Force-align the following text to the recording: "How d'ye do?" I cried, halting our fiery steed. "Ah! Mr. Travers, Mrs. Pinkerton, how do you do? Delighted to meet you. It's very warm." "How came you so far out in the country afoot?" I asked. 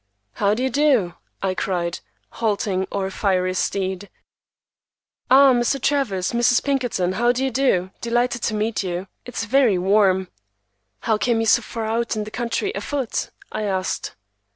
"How 0.33 0.55
d'ye 0.55 0.67
do?" 0.67 1.13
I 1.43 1.53
cried, 1.53 1.99
halting 2.31 2.87
our 2.91 3.11
fiery 3.11 3.53
steed. 3.53 4.09
"Ah! 5.29 5.53
Mr. 5.53 5.79
Travers, 5.79 6.31
Mrs. 6.31 6.63
Pinkerton, 6.63 7.11
how 7.11 7.31
do 7.31 7.45
you 7.45 7.51
do? 7.51 7.91
Delighted 8.01 8.41
to 8.45 8.55
meet 8.55 8.81
you. 8.81 9.05
It's 9.27 9.43
very 9.45 9.77
warm." 9.77 10.29
"How 11.01 11.19
came 11.19 11.39
you 11.39 11.45
so 11.45 11.61
far 11.61 11.85
out 11.85 12.15
in 12.15 12.23
the 12.23 12.31
country 12.31 12.71
afoot?" 12.73 13.29
I 13.51 13.61
asked. 13.61 14.15